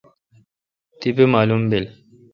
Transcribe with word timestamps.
تیپہ 0.99 1.25
معالم 1.31 1.61
بیل۔ 1.69 1.85